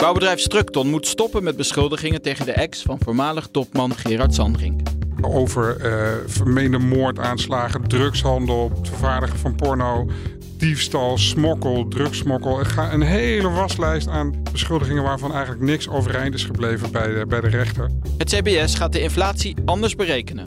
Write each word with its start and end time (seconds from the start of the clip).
Bouwbedrijf 0.00 0.40
Structon 0.40 0.90
moet 0.90 1.06
stoppen 1.06 1.42
met 1.42 1.56
beschuldigingen 1.56 2.22
tegen 2.22 2.46
de 2.46 2.52
ex 2.52 2.82
van 2.82 2.98
voormalig 3.04 3.48
topman 3.50 3.94
Gerard 3.94 4.34
Sandring. 4.34 4.86
Over 5.20 5.76
uh, 5.80 6.08
vermeende 6.26 6.78
moordaanslagen, 6.78 7.88
drugshandel, 7.88 8.70
het 8.78 8.88
vervaardigen 8.88 9.38
van 9.38 9.54
porno, 9.54 10.10
diefstal, 10.56 11.18
smokkel, 11.18 11.88
drugsmokkel. 11.88 12.60
Een 12.90 13.02
hele 13.02 13.50
waslijst 13.50 14.08
aan 14.08 14.42
beschuldigingen 14.52 15.02
waarvan 15.02 15.32
eigenlijk 15.32 15.62
niks 15.62 15.88
overeind 15.88 16.34
is 16.34 16.44
gebleven 16.44 16.92
bij 16.92 17.14
de, 17.14 17.26
bij 17.26 17.40
de 17.40 17.48
rechter. 17.48 17.90
Het 18.18 18.28
CBS 18.34 18.74
gaat 18.74 18.92
de 18.92 19.00
inflatie 19.00 19.56
anders 19.64 19.94
berekenen. 19.94 20.46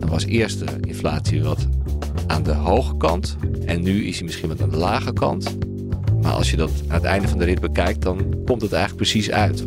Er 0.00 0.08
was 0.08 0.24
eerst 0.24 0.58
de 0.58 0.80
inflatie 0.80 1.42
wat 1.42 1.68
aan 2.26 2.42
de 2.42 2.54
hoge 2.54 2.96
kant 2.96 3.36
en 3.64 3.82
nu 3.82 4.04
is 4.04 4.16
hij 4.16 4.24
misschien 4.24 4.48
wat 4.48 4.62
aan 4.62 4.70
de 4.70 4.76
lage 4.76 5.12
kant. 5.12 5.56
Maar 6.22 6.32
als 6.32 6.50
je 6.50 6.56
dat 6.56 6.70
aan 6.88 6.94
het 6.94 7.04
einde 7.04 7.28
van 7.28 7.38
de 7.38 7.44
rit 7.44 7.60
bekijkt, 7.60 8.02
dan 8.02 8.34
komt 8.44 8.62
het 8.62 8.72
eigenlijk 8.72 9.02
precies 9.02 9.30
uit. 9.30 9.64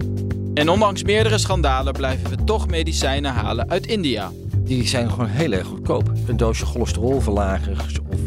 En 0.54 0.70
ondanks 0.70 1.04
meerdere 1.04 1.38
schandalen 1.38 1.94
blijven 1.94 2.30
we 2.30 2.44
toch 2.44 2.68
medicijnen 2.68 3.32
halen 3.32 3.70
uit 3.70 3.86
India. 3.86 4.32
Die 4.58 4.88
zijn 4.88 5.10
gewoon 5.10 5.28
heel 5.28 5.52
erg 5.52 5.68
goedkoop. 5.68 6.12
Een 6.28 6.38
doosje 6.38 6.66
cholesterolverlagers 6.66 8.00
of 8.10 8.20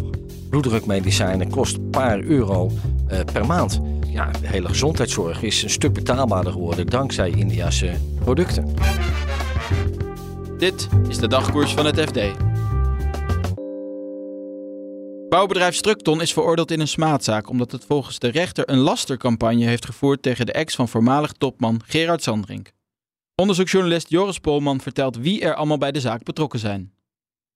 bloeddrukmedicijnen 0.51 1.51
kost 1.51 1.77
een 1.77 1.91
paar 1.91 2.21
euro 2.21 2.71
uh, 3.12 3.19
per 3.33 3.47
maand. 3.47 3.81
Ja, 4.06 4.31
de 4.41 4.49
hele 4.49 4.69
gezondheidszorg 4.69 5.43
is 5.43 5.62
een 5.62 5.71
stuk 5.71 5.93
betaalbaarder 5.93 6.53
geworden 6.53 6.87
dankzij 6.87 7.31
Indiase 7.31 7.93
producten. 8.25 8.75
Dit 10.59 10.89
is 11.09 11.19
de 11.19 11.29
dagkoers 11.29 11.75
van 11.75 11.87
het 11.87 12.01
FD. 12.01 12.19
Bouwbedrijf 15.29 15.75
Structon 15.75 16.21
is 16.21 16.33
veroordeeld 16.33 16.71
in 16.71 16.81
een 16.81 16.89
smaadzaak 16.89 17.48
omdat 17.48 17.73
het 17.73 17.84
volgens 17.84 18.19
de 18.19 18.29
rechter 18.29 18.71
een 18.71 18.79
lastercampagne 18.79 19.65
heeft 19.65 19.84
gevoerd 19.84 20.23
tegen 20.23 20.47
de 20.47 20.53
ex 20.53 20.75
van 20.75 20.89
voormalig 20.89 21.33
topman 21.33 21.81
Gerard 21.87 22.23
Sandring. 22.23 22.69
Onderzoeksjournalist 23.34 24.11
Joris 24.11 24.39
Polman 24.39 24.81
vertelt 24.81 25.17
wie 25.17 25.41
er 25.41 25.55
allemaal 25.55 25.79
bij 25.79 25.93
de 25.93 26.01
zaak 26.01 26.23
betrokken 26.23 26.59
zijn. 26.59 26.93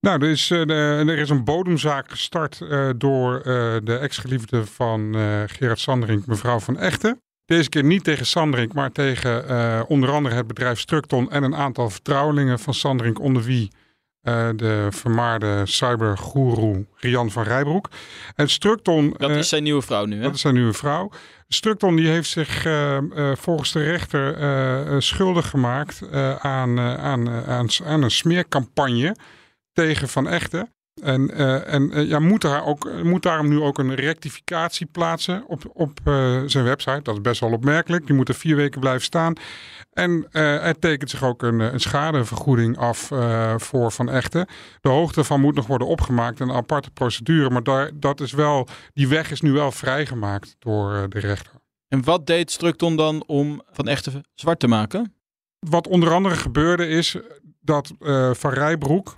Nou, 0.01 0.23
er 0.23 0.31
is, 0.31 0.51
uh, 0.51 0.69
er 1.09 1.19
is 1.19 1.31
een 1.31 1.45
bodemzaak 1.45 2.11
gestart 2.11 2.61
uh, 2.63 2.91
door 2.97 3.37
uh, 3.37 3.45
de 3.85 3.99
ex-geliefde 4.01 4.67
van 4.67 5.15
Gerard 5.47 5.81
Sandring, 5.81 6.27
mevrouw 6.27 6.59
van 6.59 6.79
Echten. 6.79 7.21
Deze 7.45 7.69
keer 7.69 7.85
niet 7.85 8.05
tegen 8.05 8.27
Sandring, 8.27 8.73
maar 8.73 8.93
tegen 8.93 9.89
onder 9.89 10.11
andere 10.11 10.35
het 10.35 10.47
bedrijf 10.47 10.79
Structon 10.79 11.31
en 11.31 11.43
een 11.43 11.57
aantal 11.57 11.91
vertrouwelingen 11.91 12.59
van 12.59 12.75
Sandring, 12.75 13.19
onder 13.19 13.43
wie 13.43 13.71
uh, 14.23 14.49
de 14.57 14.87
vermaarde 14.91 15.63
cybergoeroe 15.65 16.87
Rian 16.97 17.31
van 17.31 17.43
Rijbroek. 17.43 17.89
En 18.35 18.49
Structon... 18.49 19.15
Dat 19.17 19.31
is 19.31 19.49
zijn 19.49 19.63
nieuwe 19.63 19.83
vrouw 19.83 20.05
nu, 20.05 20.17
hè? 20.17 20.23
Dat 20.23 20.35
is 20.35 20.41
zijn 20.41 20.55
nieuwe 20.55 20.73
vrouw. 20.73 21.11
Structon 21.49 21.97
die 21.97 22.09
heeft 22.09 22.31
zich 22.31 22.65
uh, 22.65 22.99
volgens 23.35 23.73
de 23.73 23.83
rechter 23.83 25.03
schuldig 25.03 25.49
gemaakt 25.49 26.13
aan, 26.39 26.81
aan, 26.81 27.29
aan, 27.31 27.71
aan, 27.85 28.03
een 28.03 28.11
smeercampagne 28.11 29.17
tegen 29.73 30.09
Van 30.09 30.29
Echten. 30.29 30.73
En, 31.01 31.41
uh, 31.41 31.75
en 31.75 31.99
uh, 31.99 32.09
ja, 32.09 32.19
moet, 32.19 32.41
daar 32.41 32.65
ook, 32.65 33.03
moet 33.03 33.23
daarom 33.23 33.49
nu 33.49 33.61
ook 33.61 33.79
een 33.79 33.95
rectificatie 33.95 34.87
plaatsen 34.87 35.47
op, 35.47 35.71
op 35.73 35.99
uh, 36.05 36.43
zijn 36.47 36.65
website. 36.65 37.03
Dat 37.03 37.15
is 37.15 37.21
best 37.21 37.41
wel 37.41 37.53
opmerkelijk. 37.53 38.07
Die 38.07 38.15
moet 38.15 38.29
er 38.29 38.35
vier 38.35 38.57
weken 38.57 38.81
blijven 38.81 39.03
staan. 39.03 39.35
En 39.93 40.33
er 40.33 40.79
tekent 40.79 41.11
zich 41.11 41.25
ook 41.25 41.43
een, 41.43 41.61
een 41.61 41.81
schadevergoeding 41.81 42.79
af 42.79 43.11
voor 43.57 43.93
Van 43.93 44.11
Echten. 44.11 44.47
De 44.81 44.89
hoogte 44.89 45.25
van 45.25 45.41
moet 45.41 45.55
nog 45.55 45.67
worden 45.67 45.89
opgemaakt. 45.89 46.41
Een 46.41 46.53
aparte 46.53 46.91
procedure. 46.91 47.51
Maar 47.51 47.63
daar, 47.63 47.91
dat 47.95 48.21
is 48.21 48.33
wel, 48.33 48.69
die 48.93 49.09
weg 49.09 49.31
is 49.31 49.41
nu 49.41 49.53
wel 49.53 49.73
vrijgemaakt 49.73 50.57
door 50.59 51.09
de 51.09 51.19
rechter. 51.19 51.53
En 51.89 52.05
wat 52.05 52.27
deed 52.27 52.51
Structon 52.51 52.97
dan 52.97 53.25
om 53.27 53.63
Van 53.71 53.89
Echten 53.89 54.25
zwart 54.35 54.61
te 54.61 54.69
maken? 54.69 55.15
Wat 55.59 55.89
onder 55.89 56.13
andere 56.13 56.35
gebeurde 56.35 56.89
is 56.89 57.17
dat 57.61 57.93
Van 58.33 58.53
Rijbroek 58.53 59.15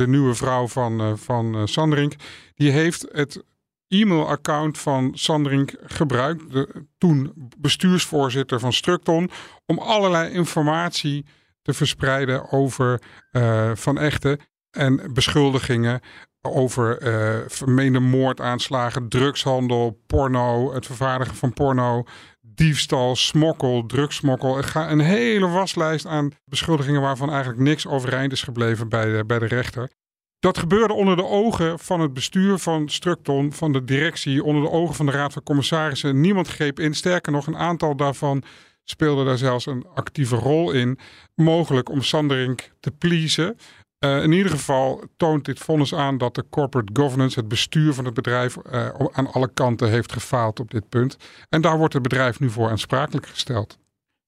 de 0.00 0.08
nieuwe 0.08 0.34
vrouw 0.34 0.68
van, 0.68 1.00
uh, 1.00 1.12
van 1.16 1.56
uh, 1.56 1.62
Sandrink, 1.64 2.14
die 2.54 2.70
heeft 2.70 3.06
het 3.12 3.44
e-mailaccount 3.88 4.78
van 4.78 5.10
Sandrink 5.14 5.74
gebruikt, 5.82 6.52
de 6.52 6.86
toen 6.98 7.32
bestuursvoorzitter 7.58 8.60
van 8.60 8.72
Structon, 8.72 9.30
om 9.66 9.78
allerlei 9.78 10.32
informatie 10.32 11.24
te 11.62 11.72
verspreiden 11.72 12.50
over 12.52 13.00
uh, 13.32 13.70
Van 13.74 13.98
Echten 13.98 14.38
en 14.70 15.12
beschuldigingen 15.12 16.00
over 16.42 17.02
uh, 17.02 17.44
vermeende 17.46 18.00
moordaanslagen, 18.00 19.08
drugshandel, 19.08 20.00
porno, 20.06 20.72
het 20.74 20.86
vervaardigen 20.86 21.34
van 21.34 21.52
porno, 21.52 22.04
diefstal, 22.60 23.16
smokkel, 23.16 23.86
drugsmokkel. 23.86 24.62
Een 24.74 25.00
hele 25.00 25.48
waslijst 25.48 26.06
aan 26.06 26.32
beschuldigingen 26.44 27.00
waarvan 27.00 27.30
eigenlijk 27.30 27.60
niks 27.60 27.86
overeind 27.86 28.32
is 28.32 28.42
gebleven 28.42 28.88
bij 28.88 29.04
de, 29.04 29.24
bij 29.26 29.38
de 29.38 29.46
rechter. 29.46 29.90
Dat 30.38 30.58
gebeurde 30.58 30.94
onder 30.94 31.16
de 31.16 31.24
ogen 31.24 31.78
van 31.78 32.00
het 32.00 32.12
bestuur 32.12 32.58
van 32.58 32.88
Structon, 32.88 33.52
van 33.52 33.72
de 33.72 33.84
directie, 33.84 34.44
onder 34.44 34.62
de 34.62 34.70
ogen 34.70 34.94
van 34.94 35.06
de 35.06 35.12
Raad 35.12 35.32
van 35.32 35.42
Commissarissen. 35.42 36.20
Niemand 36.20 36.48
greep 36.48 36.80
in. 36.80 36.94
Sterker 36.94 37.32
nog, 37.32 37.46
een 37.46 37.56
aantal 37.56 37.96
daarvan 37.96 38.42
speelde 38.84 39.24
daar 39.24 39.38
zelfs 39.38 39.66
een 39.66 39.86
actieve 39.94 40.36
rol 40.36 40.72
in. 40.72 40.98
Mogelijk 41.34 41.88
om 41.88 42.02
Sanderink 42.02 42.70
te 42.80 42.90
pleasen. 42.90 43.56
Uh, 44.04 44.22
in 44.22 44.32
ieder 44.32 44.50
geval 44.52 45.04
toont 45.16 45.44
dit 45.44 45.58
vonnis 45.58 45.94
aan 45.94 46.18
dat 46.18 46.34
de 46.34 46.44
corporate 46.50 46.92
governance, 47.00 47.38
het 47.38 47.48
bestuur 47.48 47.94
van 47.94 48.04
het 48.04 48.14
bedrijf, 48.14 48.56
uh, 48.72 48.88
aan 49.12 49.32
alle 49.32 49.50
kanten 49.54 49.90
heeft 49.90 50.12
gefaald 50.12 50.60
op 50.60 50.70
dit 50.70 50.88
punt. 50.88 51.16
En 51.48 51.60
daar 51.60 51.78
wordt 51.78 51.92
het 51.92 52.02
bedrijf 52.02 52.40
nu 52.40 52.50
voor 52.50 52.70
aansprakelijk 52.70 53.26
gesteld. 53.26 53.78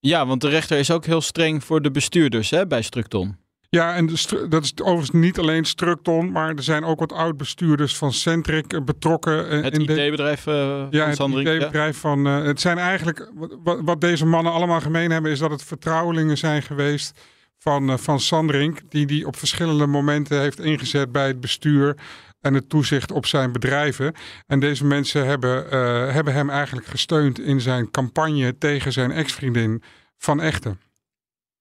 Ja, 0.01 0.27
want 0.27 0.41
de 0.41 0.49
rechter 0.49 0.79
is 0.79 0.91
ook 0.91 1.05
heel 1.05 1.21
streng 1.21 1.65
voor 1.65 1.83
de 1.83 1.91
bestuurders 1.91 2.51
hè, 2.51 2.67
bij 2.67 2.83
Structon. 2.83 3.37
Ja, 3.77 3.95
en 3.95 4.07
dat 4.49 4.65
is 4.65 4.73
overigens 4.83 5.11
niet 5.11 5.39
alleen 5.39 5.65
Structon, 5.65 6.33
maar 6.33 6.49
er 6.49 6.63
zijn 6.63 6.85
ook 6.85 6.99
wat 6.99 7.13
oud-bestuurders 7.13 7.97
van 7.97 8.13
Centric 8.13 8.73
eh, 8.73 8.83
betrokken. 8.83 9.63
Het 9.63 9.79
IT-bedrijf 9.79 10.47
uh, 10.47 10.87
ja, 10.91 11.09
het 11.09 11.19
IT-bedrijf 11.19 11.99
van. 11.99 12.27
Uh, 12.27 12.45
het 12.45 12.61
zijn 12.61 12.79
eigenlijk 12.79 13.31
wat, 13.65 13.81
wat, 13.85 14.01
deze 14.01 14.27
mannen 14.27 14.53
allemaal 14.53 14.81
gemeen 14.81 15.11
hebben, 15.11 15.31
is 15.31 15.39
dat 15.39 15.51
het 15.51 15.63
vertrouwelingen 15.63 16.39
zijn 16.39 16.63
geweest 16.63 17.21
van, 17.63 17.91
uh, 17.91 17.97
van 17.97 18.21
Sandring, 18.21 18.81
die 18.89 19.07
die 19.07 19.27
op 19.27 19.37
verschillende 19.37 19.87
momenten 19.87 20.41
heeft 20.41 20.61
ingezet 20.61 21.13
bij 21.13 21.27
het 21.27 21.41
bestuur 21.41 21.97
en 22.41 22.55
het 22.55 22.69
toezicht 22.69 23.13
op 23.13 23.27
zijn 23.27 23.53
bedrijven. 23.53 24.15
En 24.47 24.61
deze 24.61 24.85
mensen 24.85 25.27
hebben, 25.27 25.65
uh, 25.65 26.13
hebben 26.13 26.33
hem 26.33 26.51
eigenlijk 26.51 26.87
gesteund 26.87 27.41
in 27.41 27.61
zijn 27.61 27.91
campagne 27.91 28.59
tegen 28.59 28.93
zijn 28.93 29.11
ex-vriendin 29.11 29.83
Van 30.19 30.41
Echten. 30.41 30.81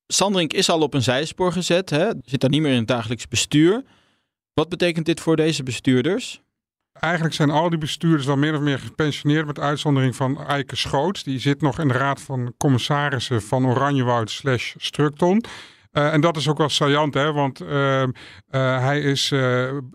Sandring 0.07 0.53
is 0.53 0.69
al 0.69 0.81
op 0.81 0.94
een 0.94 1.03
zijspoor 1.03 1.51
gezet, 1.51 1.90
hè? 1.90 2.11
zit 2.22 2.41
daar 2.41 2.50
niet 2.50 2.61
meer 2.61 2.72
in 2.72 2.78
het 2.78 2.88
dagelijks 2.88 3.28
bestuur. 3.28 3.84
Wat 4.53 4.69
betekent 4.69 5.06
dit 5.06 5.19
voor 5.19 5.35
deze 5.35 5.63
bestuurders? 5.63 6.41
Eigenlijk 6.94 7.35
zijn 7.35 7.50
al 7.50 7.69
die 7.69 7.78
bestuurders 7.78 8.28
al 8.28 8.38
meer 8.38 8.56
of 8.56 8.61
meer 8.61 8.79
gepensioneerd 8.79 9.45
met 9.45 9.59
uitzondering 9.59 10.16
van 10.16 10.45
Eike 10.47 10.75
Schoots. 10.75 11.23
Die 11.23 11.40
zit 11.40 11.61
nog 11.61 11.79
in 11.79 11.87
de 11.87 11.93
raad 11.93 12.22
van 12.22 12.53
commissarissen 12.58 13.41
van 13.41 13.66
Oranjewoud 13.66 14.31
slash 14.31 14.73
Structon. 14.78 15.43
Uh, 15.93 16.14
en 16.14 16.22
dat 16.22 16.38
is 16.38 16.47
ook 16.47 16.58
wel 16.58 16.70
saillant, 16.70 17.14
hè, 17.14 17.34
want 17.34 17.61
uh, 17.61 18.02
uh, 18.02 18.08
hij 18.79 18.99
is 18.99 19.34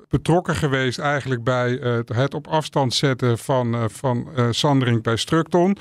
betrokken 0.09 0.55
geweest 0.55 0.99
eigenlijk 0.99 1.45
bij 1.45 1.71
het 2.07 2.35
op 2.35 2.47
afstand 2.47 2.95
zetten 2.95 3.39
van, 3.39 3.91
van 3.91 4.29
Sandring 4.51 5.03
bij 5.03 5.17
Structon. 5.17 5.77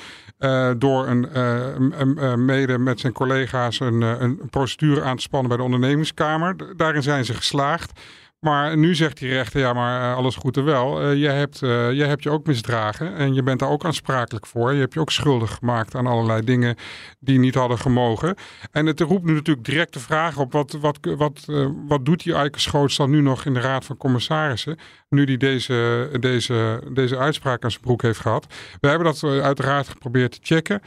door 0.77 1.07
een, 1.07 2.45
mede 2.45 2.77
met 2.77 2.99
zijn 2.99 3.13
collega's 3.13 3.79
een, 3.79 4.01
een 4.01 4.49
procedure 4.49 5.01
aan 5.01 5.15
te 5.15 5.21
spannen 5.21 5.47
bij 5.47 5.57
de 5.57 5.63
ondernemingskamer. 5.63 6.77
Daarin 6.77 7.03
zijn 7.03 7.25
ze 7.25 7.33
geslaagd. 7.33 7.99
Maar 8.45 8.77
nu 8.77 8.95
zegt 8.95 9.17
die 9.17 9.29
rechter, 9.29 9.59
ja, 9.59 9.73
maar 9.73 10.01
uh, 10.01 10.17
alles 10.17 10.35
goed 10.35 10.57
en 10.57 10.63
wel. 10.63 11.01
Uh, 11.01 11.21
je, 11.21 11.27
hebt, 11.27 11.61
uh, 11.61 11.91
je 11.91 12.03
hebt 12.03 12.23
je 12.23 12.29
ook 12.29 12.45
misdragen 12.45 13.15
en 13.15 13.33
je 13.33 13.43
bent 13.43 13.59
daar 13.59 13.69
ook 13.69 13.85
aansprakelijk 13.85 14.45
voor. 14.45 14.73
Je 14.73 14.79
hebt 14.79 14.93
je 14.93 14.99
ook 14.99 15.11
schuldig 15.11 15.53
gemaakt 15.53 15.95
aan 15.95 16.07
allerlei 16.07 16.43
dingen 16.43 16.75
die 17.19 17.39
niet 17.39 17.55
hadden 17.55 17.77
gemogen. 17.77 18.35
En 18.71 18.85
het 18.85 18.99
roept 18.99 19.25
nu 19.25 19.33
natuurlijk 19.33 19.65
direct 19.65 19.93
de 19.93 19.99
vraag 19.99 20.37
op, 20.37 20.51
wat, 20.51 20.71
wat, 20.71 20.97
wat, 21.01 21.45
wat 21.87 22.05
doet 22.05 22.23
die 22.23 22.33
Eike 22.33 22.59
Schoots 22.59 22.97
dan 22.97 23.09
nu 23.09 23.21
nog 23.21 23.45
in 23.45 23.53
de 23.53 23.59
Raad 23.59 23.85
van 23.85 23.97
Commissarissen? 23.97 24.77
nu 25.15 25.23
hij 25.23 25.37
deze, 25.37 26.09
deze, 26.19 26.81
deze 26.91 27.17
uitspraak 27.17 27.63
aan 27.63 27.71
zijn 27.71 27.83
broek 27.83 28.01
heeft 28.01 28.19
gehad. 28.19 28.45
We 28.79 28.87
hebben 28.87 29.07
dat 29.07 29.23
eh, 29.23 29.39
uiteraard 29.39 29.87
geprobeerd 29.87 30.31
te 30.31 30.39
checken. 30.41 30.81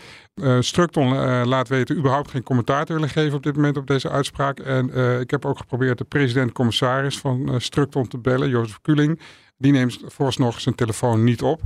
Structon 0.60 1.14
laat 1.46 1.68
weten 1.68 1.96
überhaupt 1.96 2.30
geen 2.30 2.42
commentaar 2.42 2.84
te 2.84 2.92
willen 2.92 3.08
geven 3.08 3.36
op 3.36 3.42
dit 3.42 3.56
moment 3.56 3.76
op 3.76 3.86
deze 3.86 4.10
uitspraak. 4.10 4.58
En 4.58 5.20
ik 5.20 5.30
heb 5.30 5.44
ook 5.44 5.58
geprobeerd 5.58 5.98
de 5.98 6.04
president-commissaris 6.04 7.18
van 7.18 7.47
Structon 7.56 8.08
te 8.08 8.18
bellen, 8.18 8.48
Jozef 8.48 8.78
Kuling. 8.82 9.20
Die 9.56 9.72
neemt 9.72 10.00
vooralsnog 10.04 10.60
zijn 10.60 10.74
telefoon 10.74 11.24
niet 11.24 11.42
op. 11.42 11.60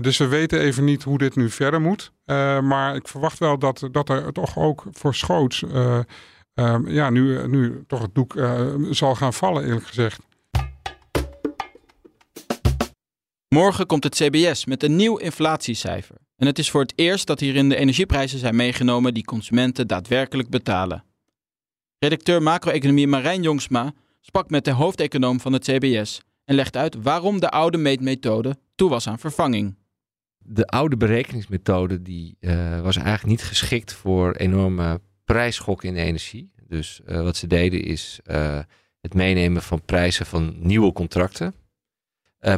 dus 0.00 0.16
we 0.16 0.26
weten 0.26 0.60
even 0.60 0.84
niet 0.84 1.02
hoe 1.02 1.18
dit 1.18 1.36
nu 1.36 1.50
verder 1.50 1.80
moet. 1.80 2.12
maar 2.62 2.94
ik 2.94 3.08
verwacht 3.08 3.38
wel 3.38 3.58
dat, 3.58 3.88
dat 3.92 4.08
er 4.08 4.32
toch 4.32 4.56
ook 4.56 4.84
voor 4.90 5.14
schoots 5.14 5.64
ja, 6.86 7.10
nu, 7.10 7.48
nu 7.48 7.84
toch 7.86 8.02
het 8.02 8.14
doek 8.14 8.34
zal 8.90 9.14
gaan 9.14 9.32
vallen, 9.34 9.64
eerlijk 9.64 9.86
gezegd. 9.86 10.20
Morgen 13.48 13.86
komt 13.86 14.04
het 14.04 14.14
CBS 14.14 14.64
met 14.64 14.82
een 14.82 14.96
nieuw 14.96 15.16
inflatiecijfer. 15.16 16.16
En 16.36 16.46
het 16.46 16.58
is 16.58 16.70
voor 16.70 16.80
het 16.80 16.92
eerst 16.96 17.26
dat 17.26 17.40
hierin 17.40 17.68
de 17.68 17.76
energieprijzen 17.76 18.38
zijn 18.38 18.56
meegenomen 18.56 19.14
die 19.14 19.24
consumenten 19.24 19.86
daadwerkelijk 19.86 20.48
betalen. 20.48 21.04
Redacteur 21.98 22.42
macro-economie 22.42 23.06
Marijn 23.06 23.42
Jongsma 23.42 23.92
sprak 24.28 24.50
met 24.50 24.64
de 24.64 24.70
hoofdeconoom 24.70 25.40
van 25.40 25.52
het 25.52 25.64
CBS 25.64 26.20
en 26.44 26.54
legt 26.54 26.76
uit 26.76 26.96
waarom 27.02 27.40
de 27.40 27.50
oude 27.50 27.78
meetmethode 27.78 28.56
toe 28.74 28.90
was 28.90 29.06
aan 29.06 29.18
vervanging. 29.18 29.76
De 30.38 30.66
oude 30.66 30.96
berekeningsmethode 30.96 32.02
die, 32.02 32.36
uh, 32.40 32.80
was 32.80 32.96
eigenlijk 32.96 33.26
niet 33.26 33.42
geschikt 33.42 33.92
voor 33.92 34.32
enorme 34.32 35.00
prijsschokken 35.24 35.88
in 35.88 35.94
de 35.94 36.00
energie. 36.00 36.50
Dus 36.66 37.00
uh, 37.06 37.22
wat 37.22 37.36
ze 37.36 37.46
deden 37.46 37.82
is 37.82 38.20
uh, 38.26 38.58
het 39.00 39.14
meenemen 39.14 39.62
van 39.62 39.84
prijzen 39.84 40.26
van 40.26 40.56
nieuwe 40.58 40.92
contracten. 40.92 41.54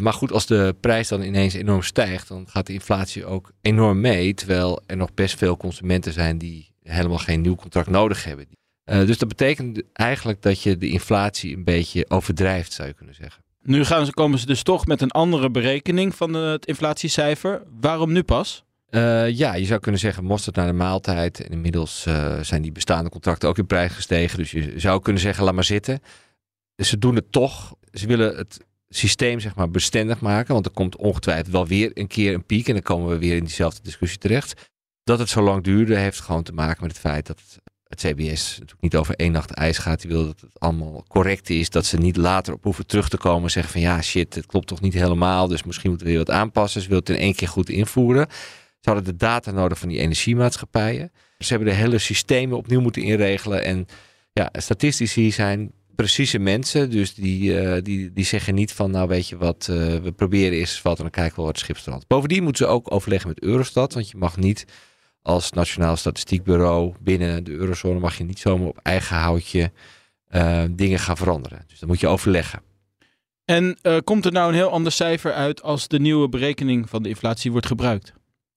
Maar 0.00 0.12
goed, 0.12 0.32
als 0.32 0.46
de 0.46 0.76
prijs 0.80 1.08
dan 1.08 1.22
ineens 1.22 1.54
enorm 1.54 1.82
stijgt, 1.82 2.28
dan 2.28 2.48
gaat 2.48 2.66
de 2.66 2.72
inflatie 2.72 3.24
ook 3.24 3.52
enorm 3.60 4.00
mee. 4.00 4.34
Terwijl 4.34 4.82
er 4.86 4.96
nog 4.96 5.14
best 5.14 5.38
veel 5.38 5.56
consumenten 5.56 6.12
zijn 6.12 6.38
die 6.38 6.74
helemaal 6.82 7.18
geen 7.18 7.40
nieuw 7.40 7.54
contract 7.54 7.88
nodig 7.88 8.24
hebben. 8.24 8.46
Uh, 8.90 9.06
dus 9.06 9.18
dat 9.18 9.28
betekent 9.28 9.82
eigenlijk 9.92 10.42
dat 10.42 10.62
je 10.62 10.76
de 10.76 10.88
inflatie 10.88 11.56
een 11.56 11.64
beetje 11.64 12.04
overdrijft, 12.08 12.72
zou 12.72 12.88
je 12.88 12.94
kunnen 12.94 13.14
zeggen. 13.14 13.42
Nu 13.62 13.84
gaan 13.84 14.06
ze, 14.06 14.12
komen 14.12 14.38
ze 14.38 14.46
dus 14.46 14.62
toch 14.62 14.86
met 14.86 15.00
een 15.00 15.10
andere 15.10 15.50
berekening 15.50 16.14
van 16.14 16.34
het 16.34 16.66
inflatiecijfer. 16.66 17.62
Waarom 17.80 18.12
nu 18.12 18.22
pas? 18.22 18.64
Uh, 18.90 19.30
ja, 19.30 19.54
je 19.54 19.64
zou 19.64 19.80
kunnen 19.80 20.00
zeggen 20.00 20.24
mosterd 20.24 20.56
naar 20.56 20.66
de 20.66 20.72
maaltijd. 20.72 21.40
En 21.40 21.50
inmiddels 21.50 22.02
zijn 22.40 22.62
die 22.62 22.72
bestaande 22.72 23.10
contracten 23.10 23.48
ook 23.48 23.58
in 23.58 23.66
prijs 23.66 23.92
gestegen. 23.92 24.38
Dus 24.38 24.50
je 24.50 24.72
zou 24.76 25.02
kunnen 25.02 25.22
zeggen, 25.22 25.44
laat 25.44 25.54
maar 25.54 25.64
zitten. 25.64 26.00
ze 26.76 26.98
doen 26.98 27.14
het 27.14 27.32
toch. 27.32 27.74
Ze 27.92 28.06
willen 28.06 28.36
het 28.36 28.58
systeem 28.88 29.40
zeg 29.40 29.54
maar 29.54 29.70
bestendig 29.70 30.20
maken. 30.20 30.54
Want 30.54 30.66
er 30.66 30.72
komt 30.72 30.96
ongetwijfeld 30.96 31.52
wel 31.52 31.66
weer 31.66 31.90
een 31.94 32.06
keer 32.06 32.34
een 32.34 32.46
piek. 32.46 32.68
En 32.68 32.74
dan 32.74 32.82
komen 32.82 33.08
we 33.08 33.18
weer 33.18 33.36
in 33.36 33.44
diezelfde 33.44 33.82
discussie 33.82 34.18
terecht. 34.18 34.70
Dat 35.04 35.18
het 35.18 35.28
zo 35.28 35.42
lang 35.42 35.64
duurde 35.64 35.96
heeft 35.96 36.20
gewoon 36.20 36.42
te 36.42 36.52
maken 36.52 36.82
met 36.82 36.90
het 36.90 37.00
feit 37.00 37.26
dat 37.26 37.40
het 37.90 38.00
CBS 38.00 38.50
natuurlijk 38.50 38.80
niet 38.80 38.96
over 38.96 39.14
één 39.14 39.32
nacht 39.32 39.50
ijs 39.50 39.78
gaat. 39.78 40.00
Die 40.00 40.10
wil 40.10 40.26
dat 40.26 40.40
het 40.40 40.60
allemaal 40.60 41.04
correct 41.08 41.50
is. 41.50 41.70
Dat 41.70 41.86
ze 41.86 41.96
niet 41.96 42.16
later 42.16 42.54
op 42.54 42.62
hoeven 42.62 42.86
terug 42.86 43.08
te 43.08 43.16
komen 43.16 43.42
en 43.42 43.50
zeggen 43.50 43.72
van 43.72 43.80
ja 43.80 44.02
shit, 44.02 44.34
het 44.34 44.46
klopt 44.46 44.66
toch 44.66 44.80
niet 44.80 44.94
helemaal. 44.94 45.48
Dus 45.48 45.64
misschien 45.64 45.88
moeten 45.88 46.06
we 46.06 46.12
weer 46.12 46.24
wat 46.24 46.34
aanpassen. 46.34 46.80
Ze 46.80 46.88
willen 46.88 47.02
het 47.06 47.16
in 47.16 47.22
één 47.22 47.34
keer 47.34 47.48
goed 47.48 47.68
invoeren. 47.68 48.26
Ze 48.80 48.90
hadden 48.90 49.04
de 49.04 49.16
data 49.16 49.50
nodig 49.50 49.78
van 49.78 49.88
die 49.88 49.98
energiemaatschappijen. 49.98 51.12
Ze 51.38 51.48
hebben 51.54 51.68
de 51.68 51.78
hele 51.78 51.98
systemen 51.98 52.56
opnieuw 52.56 52.80
moeten 52.80 53.02
inregelen. 53.02 53.64
En 53.64 53.86
ja, 54.32 54.50
statistici 54.52 55.30
zijn 55.30 55.72
precieze 55.94 56.38
mensen. 56.38 56.90
Dus 56.90 57.14
die, 57.14 57.62
uh, 57.62 57.82
die, 57.82 58.12
die 58.12 58.24
zeggen 58.24 58.54
niet 58.54 58.72
van, 58.72 58.90
nou 58.90 59.08
weet 59.08 59.28
je 59.28 59.36
wat, 59.36 59.68
uh, 59.70 59.76
we 59.96 60.12
proberen 60.12 60.58
eerst 60.58 60.82
wat 60.82 60.96
en 60.96 61.02
dan 61.02 61.12
kijken 61.12 61.36
we 61.36 61.42
wat 61.42 61.58
schipstrand. 61.58 62.06
Bovendien 62.06 62.42
moeten 62.42 62.66
ze 62.66 62.72
ook 62.72 62.92
overleggen 62.92 63.28
met 63.28 63.42
Eurostat, 63.42 63.94
want 63.94 64.10
je 64.10 64.16
mag 64.16 64.36
niet 64.36 64.64
als 65.30 65.52
Nationaal 65.52 65.96
Statistiekbureau 65.96 66.94
binnen 67.00 67.44
de 67.44 67.50
eurozone, 67.50 67.98
mag 67.98 68.18
je 68.18 68.24
niet 68.24 68.38
zomaar 68.38 68.68
op 68.68 68.80
eigen 68.82 69.16
houtje 69.16 69.72
uh, 70.34 70.62
dingen 70.70 70.98
gaan 70.98 71.16
veranderen. 71.16 71.64
Dus 71.66 71.78
dat 71.78 71.88
moet 71.88 72.00
je 72.00 72.06
overleggen. 72.06 72.62
En 73.44 73.78
komt 74.04 74.24
er 74.24 74.32
nou 74.32 74.48
een 74.48 74.54
heel 74.54 74.70
ander 74.70 74.92
cijfer 74.92 75.32
uit 75.32 75.62
als 75.62 75.88
de 75.88 76.00
nieuwe 76.00 76.28
berekening 76.28 76.88
van 76.88 77.02
de 77.02 77.08
inflatie 77.08 77.50
wordt 77.50 77.66
gebruikt? 77.66 78.12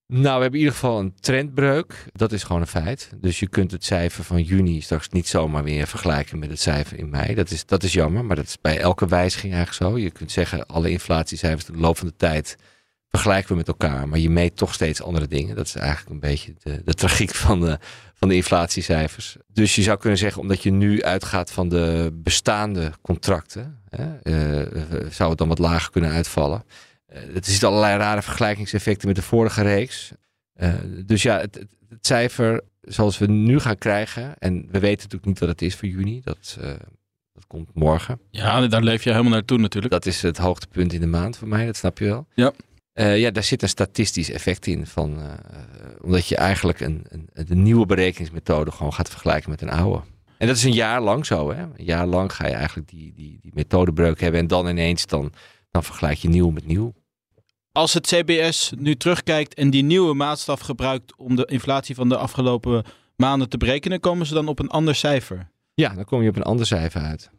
Nou, 0.06 0.22
we 0.22 0.28
hebben 0.28 0.52
in 0.52 0.58
ieder 0.58 0.72
geval 0.72 0.98
een 1.00 1.14
trendbreuk. 1.20 2.04
Dat 2.12 2.32
is 2.32 2.42
gewoon 2.42 2.60
een 2.60 2.66
feit. 2.66 3.10
Dus 3.20 3.40
je 3.40 3.48
kunt 3.48 3.70
het 3.70 3.84
cijfer 3.84 4.24
van 4.24 4.42
juni 4.42 4.80
straks 4.80 5.08
niet 5.08 5.28
zomaar 5.28 5.64
weer 5.64 5.86
vergelijken 5.86 6.38
met 6.38 6.50
het 6.50 6.60
cijfer 6.60 6.98
in 6.98 7.10
mei. 7.10 7.34
Dat 7.34 7.50
is, 7.50 7.66
dat 7.66 7.82
is 7.82 7.92
jammer, 7.92 8.24
maar 8.24 8.36
dat 8.36 8.44
is 8.44 8.60
bij 8.60 8.78
elke 8.78 9.06
wijziging 9.06 9.54
eigenlijk 9.54 9.92
zo. 9.92 9.98
Je 9.98 10.10
kunt 10.10 10.32
zeggen, 10.32 10.66
alle 10.66 10.90
inflatiecijfers 10.90 11.68
in 11.68 11.74
de 11.74 11.80
loop 11.80 11.98
van 11.98 12.06
de 12.06 12.16
tijd 12.16 12.56
vergelijken 13.14 13.50
we 13.50 13.56
met 13.56 13.68
elkaar. 13.68 14.08
Maar 14.08 14.18
je 14.18 14.30
meet 14.30 14.56
toch 14.56 14.74
steeds 14.74 15.02
andere 15.02 15.26
dingen. 15.26 15.56
Dat 15.56 15.66
is 15.66 15.74
eigenlijk 15.74 16.10
een 16.10 16.20
beetje 16.20 16.54
de, 16.62 16.82
de 16.84 16.94
tragiek 16.94 17.34
van 17.34 17.60
de, 17.60 17.78
van 18.14 18.28
de 18.28 18.34
inflatiecijfers. 18.34 19.36
Dus 19.52 19.74
je 19.74 19.82
zou 19.82 19.98
kunnen 19.98 20.18
zeggen, 20.18 20.40
omdat 20.40 20.62
je 20.62 20.70
nu 20.70 21.02
uitgaat 21.02 21.50
van 21.50 21.68
de 21.68 22.10
bestaande 22.12 22.92
contracten, 23.02 23.80
hè, 23.88 24.06
uh, 24.22 24.66
zou 25.10 25.28
het 25.28 25.38
dan 25.38 25.48
wat 25.48 25.58
lager 25.58 25.90
kunnen 25.90 26.10
uitvallen. 26.10 26.64
Uh, 27.12 27.16
er 27.16 27.44
zitten 27.44 27.68
allerlei 27.68 27.98
rare 27.98 28.22
vergelijkingseffecten 28.22 29.06
met 29.06 29.16
de 29.16 29.22
vorige 29.22 29.62
reeks. 29.62 30.12
Uh, 30.56 30.74
dus 31.06 31.22
ja, 31.22 31.40
het, 31.40 31.54
het, 31.54 31.68
het, 31.88 32.06
cijfer 32.06 32.62
zoals 32.80 33.18
we 33.18 33.26
nu 33.26 33.60
gaan 33.60 33.78
krijgen, 33.78 34.34
en 34.38 34.68
we 34.70 34.78
weten 34.78 35.02
natuurlijk 35.02 35.24
niet 35.24 35.38
wat 35.38 35.48
het 35.48 35.62
is 35.62 35.74
voor 35.74 35.88
juni, 35.88 36.20
dat, 36.24 36.58
dat 37.32 37.46
komt 37.46 37.74
morgen. 37.74 38.20
Ja, 38.30 38.66
daar 38.66 38.82
leef 38.82 39.04
je 39.04 39.10
helemaal 39.10 39.32
naartoe 39.32 39.58
natuurlijk. 39.58 39.92
Dat 39.92 40.06
is 40.06 40.22
het 40.22 40.38
hoogtepunt 40.38 40.92
in 40.92 41.00
de 41.00 41.06
maand 41.06 41.36
voor 41.36 41.48
mij, 41.48 41.66
dat 41.66 41.76
snap 41.76 41.98
je 41.98 42.04
wel. 42.04 42.26
Ja. 42.34 42.52
Ja, 42.94 43.30
daar 43.30 43.42
zit 43.42 43.62
een 43.62 43.68
statistisch 43.68 44.30
effect 44.30 44.66
in, 44.66 44.86
van, 44.86 45.20
omdat 46.00 46.26
je 46.26 46.36
eigenlijk 46.36 46.80
een, 46.80 47.04
een, 47.08 47.28
een 47.32 47.62
nieuwe 47.62 47.86
berekeningsmethode 47.86 48.70
gewoon 48.70 48.92
gaat 48.92 49.08
vergelijken 49.08 49.50
met 49.50 49.62
een 49.62 49.70
oude. 49.70 50.02
En 50.38 50.46
dat 50.46 50.56
is 50.56 50.64
een 50.64 50.72
jaar 50.72 51.00
lang 51.00 51.26
zo. 51.26 51.52
Hè? 51.52 51.62
Een 51.62 51.84
jaar 51.84 52.06
lang 52.06 52.32
ga 52.32 52.46
je 52.46 52.52
eigenlijk 52.52 52.88
die, 52.88 53.12
die, 53.14 53.38
die 53.40 53.50
methodebreuk 53.54 54.20
hebben 54.20 54.40
en 54.40 54.46
dan 54.46 54.68
ineens 54.68 55.06
dan, 55.06 55.32
dan 55.70 55.84
vergelijk 55.84 56.18
je 56.18 56.28
nieuw 56.28 56.50
met 56.50 56.66
nieuw. 56.66 56.94
Als 57.72 57.94
het 57.94 58.06
CBS 58.06 58.72
nu 58.78 58.96
terugkijkt 58.96 59.54
en 59.54 59.70
die 59.70 59.82
nieuwe 59.82 60.14
maatstaf 60.14 60.60
gebruikt 60.60 61.16
om 61.16 61.36
de 61.36 61.44
inflatie 61.44 61.94
van 61.94 62.08
de 62.08 62.16
afgelopen 62.16 62.84
maanden 63.16 63.48
te 63.48 63.56
berekenen, 63.56 64.00
komen 64.00 64.26
ze 64.26 64.34
dan 64.34 64.48
op 64.48 64.58
een 64.58 64.68
ander 64.68 64.94
cijfer? 64.94 65.50
Ja, 65.74 65.94
dan 65.94 66.04
kom 66.04 66.22
je 66.22 66.28
op 66.28 66.36
een 66.36 66.42
ander 66.42 66.66
cijfer 66.66 67.00
uit. 67.00 67.30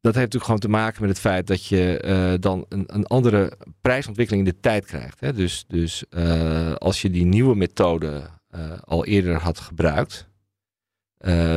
Dat 0.00 0.14
heeft 0.14 0.32
natuurlijk 0.32 0.44
gewoon 0.44 0.60
te 0.60 0.68
maken 0.68 1.00
met 1.00 1.10
het 1.10 1.20
feit 1.20 1.46
dat 1.46 1.66
je 1.66 2.02
uh, 2.04 2.40
dan 2.40 2.66
een, 2.68 2.84
een, 2.86 3.06
andere 3.06 3.52
prijsontwikkeling 3.80 4.46
in 4.46 4.52
de 4.54 4.60
tijd 4.60 4.86
krijgt. 4.86 5.20
Hè? 5.20 5.32
Dus, 5.32 5.64
dus 5.68 6.04
uh, 6.10 6.74
als 6.74 7.02
je 7.02 7.10
die 7.10 7.24
nieuwe 7.24 7.54
methode 7.54 8.22
uh, 8.54 8.78
al 8.80 9.04
eerder 9.04 9.36
had 9.36 9.60
gebruikt, 9.60 10.28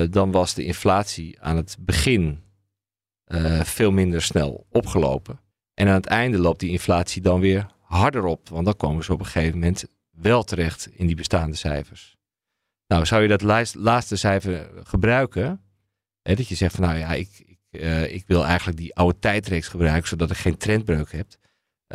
dan 0.10 0.32
was 0.32 0.54
de 0.54 0.66
inflatie 0.66 1.42
aan 1.42 1.56
het 1.56 1.78
begin 1.80 2.44
veel 3.64 3.92
minder 3.92 4.22
snel 4.22 4.66
opgelopen. 4.70 5.40
En 5.74 5.88
aan 5.88 5.94
het 5.94 6.06
einde 6.06 6.38
loopt 6.38 6.60
die 6.60 6.70
inflatie 6.70 7.22
dan 7.22 7.40
weer 7.40 7.68
harder 7.82 8.26
op. 8.26 8.50
Want 8.50 8.66
dan 8.66 8.76
komen 8.76 9.04
ze 9.04 9.14
op 9.14 9.20
een 9.20 9.26
gegeven 9.26 9.60
moment 9.60 9.86
wel 10.12 10.44
terecht 10.44 10.90
in 10.94 11.08
die 11.08 11.16
bestaande 11.16 11.56
cijfers. 11.56 12.18
Nou, 12.88 13.06
zou 13.06 13.22
je 13.22 13.38
dat 13.38 13.74
laatste 13.76 14.16
cijfer 14.16 14.70
gebruiken? 14.84 15.62
Hè, 16.22 16.36
dat 16.36 16.48
je 16.48 16.56
zegt 16.56 16.76
van 16.76 16.84
nou 16.84 16.98
ja, 16.98 17.14
ik, 17.14 17.53
uh, 17.74 18.14
ik 18.14 18.24
wil 18.28 18.46
eigenlijk 18.46 18.78
die 18.78 18.96
oude 18.96 19.20
tijdreeks 19.20 19.68
gebruiken 19.68 20.08
zodat 20.08 20.32
ik 20.32 20.38
geen 20.38 20.58
trendbreuk 20.58 21.12
heb. 21.12 21.28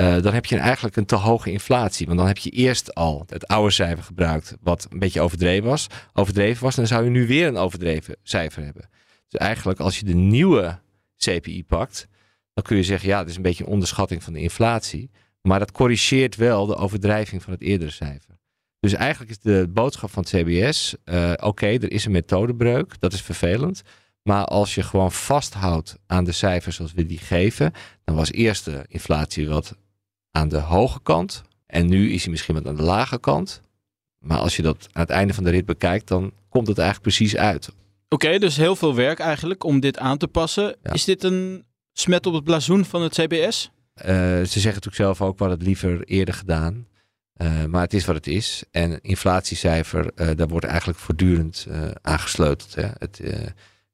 Uh, 0.01 0.23
dan 0.23 0.35
heb 0.35 0.47
je 0.47 0.57
eigenlijk 0.57 0.97
een 0.97 1.07
te 1.07 1.15
hoge 1.15 1.51
inflatie. 1.51 2.07
Want 2.07 2.19
dan 2.19 2.27
heb 2.27 2.39
je 2.39 2.51
eerst 2.51 2.95
al 2.95 3.25
het 3.27 3.47
oude 3.47 3.71
cijfer 3.71 4.05
gebruikt, 4.05 4.57
wat 4.61 4.87
een 4.91 4.99
beetje 4.99 5.21
overdreven 5.21 5.69
was. 5.69 5.87
Overdreven 6.13 6.65
was, 6.65 6.75
dan 6.75 6.87
zou 6.87 7.05
je 7.05 7.11
nu 7.11 7.27
weer 7.27 7.47
een 7.47 7.57
overdreven 7.57 8.17
cijfer 8.23 8.65
hebben. 8.65 8.89
Dus 9.29 9.41
eigenlijk 9.41 9.81
als 9.81 9.99
je 9.99 10.05
de 10.05 10.15
nieuwe 10.15 10.79
CPI 11.17 11.65
pakt, 11.65 12.07
dan 12.55 12.65
kun 12.65 12.77
je 12.77 12.83
zeggen, 12.83 13.09
ja, 13.09 13.19
het 13.19 13.29
is 13.29 13.37
een 13.37 13.43
beetje 13.43 13.65
een 13.65 13.71
onderschatting 13.71 14.23
van 14.23 14.33
de 14.33 14.41
inflatie. 14.41 15.11
Maar 15.43 15.59
dat 15.59 15.73
corrigeert 15.73 16.37
wel 16.37 16.67
de 16.67 16.77
overdrijving 16.77 17.43
van 17.43 17.53
het 17.53 17.63
eerdere 17.63 17.91
cijfer. 17.91 18.39
Dus 18.81 18.93
eigenlijk 18.93 19.31
is 19.31 19.39
de 19.39 19.67
boodschap 19.71 20.11
van 20.11 20.23
het 20.23 20.33
CBS: 20.33 20.97
uh, 21.05 21.33
oké, 21.37 21.67
er 21.67 21.93
is 21.93 22.05
een 22.05 22.13
methodebreuk, 22.13 22.95
dat 22.99 23.13
is 23.13 23.23
vervelend. 23.23 23.83
Maar 24.29 24.45
als 24.45 24.75
je 24.75 24.83
gewoon 24.83 25.13
vasthoudt 25.13 25.97
aan 26.07 26.25
de 26.25 26.33
cijfers 26.33 26.77
zoals 26.77 26.93
we 26.93 27.07
die 27.07 27.19
geven, 27.19 27.73
dan 28.05 28.17
was 28.17 28.33
eerst 28.33 28.65
de 28.65 28.85
inflatie 28.89 29.49
wat 29.49 29.77
aan 30.31 30.49
de 30.49 30.59
hoge 30.59 31.01
kant. 31.03 31.43
En 31.67 31.87
nu 31.87 32.13
is 32.13 32.23
hij 32.23 32.31
misschien 32.31 32.55
wat 32.55 32.67
aan 32.67 32.77
de 32.77 32.83
lage 32.83 33.21
kant. 33.21 33.61
Maar 34.19 34.39
als 34.39 34.57
je 34.57 34.63
dat 34.63 34.89
aan 34.93 35.03
het 35.03 35.11
einde 35.11 35.35
van 35.35 35.45
de 35.45 35.51
rit 35.51 35.67
bekijkt, 35.67 36.09
dan 36.09 36.33
komt 36.49 36.67
het 36.67 36.79
eigenlijk 36.79 37.09
precies 37.09 37.37
uit. 37.37 37.69
Oké, 37.69 37.75
okay, 38.09 38.39
dus 38.39 38.57
heel 38.57 38.77
veel 38.77 38.95
werk 38.95 39.19
eigenlijk 39.19 39.65
om 39.65 39.81
dit 39.81 39.99
aan 39.99 40.19
te 40.19 40.29
passen. 40.29 40.77
Ja. 40.83 40.93
Is 40.93 41.05
dit 41.05 41.25
een 41.25 41.65
smet 41.93 42.27
op 42.27 42.35
het 42.35 42.45
blazoen 42.45 42.85
van 42.85 43.03
het 43.03 43.13
CBS? 43.13 43.71
Uh, 43.97 44.05
ze 44.05 44.47
zeggen 44.47 44.65
natuurlijk 44.65 44.95
zelf 44.95 45.23
ook 45.23 45.39
wat 45.39 45.51
het 45.51 45.63
liever 45.63 46.05
eerder 46.05 46.35
gedaan. 46.35 46.87
Uh, 47.37 47.65
maar 47.65 47.83
het 47.83 47.95
is 47.95 48.05
wat 48.05 48.15
het 48.15 48.27
is. 48.27 48.65
En 48.71 49.01
inflatiecijfer, 49.01 50.11
uh, 50.17 50.31
daar 50.37 50.49
wordt 50.49 50.67
eigenlijk 50.67 50.99
voortdurend 50.99 51.67
aangesleuteld. 52.03 52.75
Hè. 52.75 52.89
Het, 52.99 53.21
Eh, 53.21 53.47